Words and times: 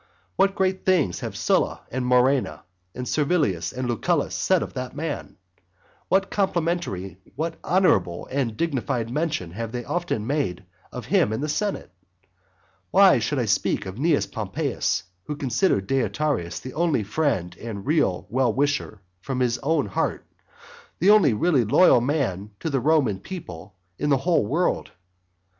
What 0.35 0.55
great 0.55 0.83
things 0.83 1.19
have 1.19 1.35
Sylla, 1.37 1.81
and 1.91 2.03
Murena, 2.03 2.61
and 2.95 3.07
Servilius, 3.07 3.71
and 3.71 3.87
Lucullus 3.87 4.33
said 4.33 4.63
of 4.63 4.73
that 4.73 4.95
man; 4.95 5.37
what 6.09 6.31
complimentary, 6.31 7.19
what 7.35 7.59
honourable 7.63 8.27
and 8.31 8.57
dignified 8.57 9.11
mention 9.11 9.51
have 9.51 9.71
they 9.71 9.85
often 9.85 10.25
made 10.25 10.65
of 10.91 11.05
him 11.05 11.31
in 11.31 11.41
the 11.41 11.47
senate! 11.47 11.91
Why 12.89 13.19
should 13.19 13.37
I 13.37 13.45
speak 13.45 13.85
of 13.85 13.99
Cnaeus 13.99 14.25
Pompeius, 14.25 15.03
who 15.25 15.35
considered 15.35 15.85
Deiotarus 15.85 16.59
the 16.59 16.73
only 16.73 17.03
friend 17.03 17.55
and 17.61 17.85
real 17.85 18.25
well 18.31 18.51
wisher 18.51 19.03
from 19.19 19.39
his 19.39 19.57
heart, 19.57 20.25
the 20.97 21.11
only 21.11 21.35
really 21.35 21.63
loyal 21.63 22.01
man 22.01 22.49
to 22.61 22.71
the 22.71 22.79
Roman 22.79 23.19
people 23.19 23.75
in 23.99 24.09
the 24.09 24.17
whole 24.17 24.47
world? 24.47 24.89